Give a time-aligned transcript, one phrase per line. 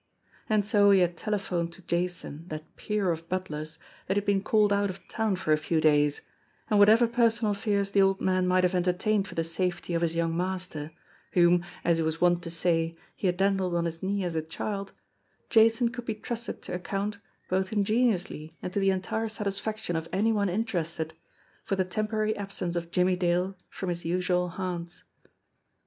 [0.49, 3.77] And so he had telephoned to Jason, that peer of butlers,
[4.07, 6.21] that he had been called out of town for a few days;
[6.71, 10.15] and whatever personal fears the old man might have entertained for the safety of his
[10.15, 10.89] young master,
[11.33, 14.41] whom, as he was wont to say, he had dandled on his knee as a
[14.41, 14.91] child,
[15.51, 20.31] Jason could be trusted to account, both ingeniously and to the entire satisfaction of any
[20.31, 21.11] one inter ested,
[21.63, 25.03] for the temporary absence of Jimmie Dale from his usual haunts.